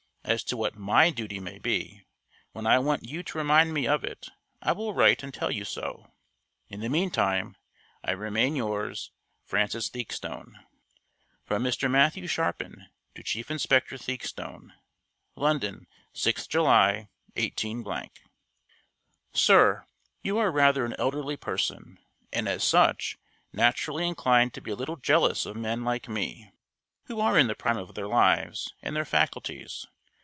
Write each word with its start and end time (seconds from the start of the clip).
As 0.23 0.43
to 0.45 0.55
what 0.55 0.77
my 0.77 1.09
duty 1.09 1.41
may 1.41 1.57
be, 1.59 2.05
when 2.53 2.65
I 2.65 2.79
want 2.79 3.03
you 3.09 3.21
to 3.21 3.37
remind 3.37 3.73
me 3.73 3.85
of 3.85 4.05
it, 4.05 4.29
I 4.61 4.71
will 4.71 4.93
write 4.93 5.23
and 5.23 5.33
tell 5.33 5.51
you 5.51 5.65
so. 5.65 6.13
In 6.69 6.79
the 6.79 6.87
meantime, 6.87 7.57
I 8.01 8.11
remain 8.11 8.55
yours, 8.55 9.11
FRANCIS 9.43 9.89
THEAKSTONE. 9.89 10.57
FROM 11.43 11.63
MR. 11.63 11.91
MATTHEW 11.91 12.27
SHARPIN 12.27 12.85
TO 13.13 13.23
CHIEF 13.23 13.51
INSPECTOR 13.51 13.97
THEAKSTONE. 13.97 14.71
London, 15.35 15.87
6th 16.13 16.47
July, 16.47 17.09
18. 17.35 17.83
SIR 19.33 19.85
You 20.21 20.37
are 20.37 20.51
rather 20.51 20.85
an 20.85 20.95
elderly 20.97 21.35
person, 21.35 21.97
and 22.31 22.47
as 22.47 22.63
such, 22.63 23.17
naturally 23.51 24.07
inclined 24.07 24.53
to 24.53 24.61
be 24.61 24.71
a 24.71 24.75
little 24.77 24.95
jealous 24.97 25.45
of 25.45 25.57
men 25.57 25.83
like 25.83 26.07
me, 26.07 26.53
who 27.07 27.19
are 27.19 27.37
in 27.37 27.47
the 27.47 27.55
prime 27.55 27.77
of 27.77 27.95
their 27.95 28.07
lives 28.07 28.73
and 28.81 28.95
their 28.95 29.03
faculties. 29.03 29.87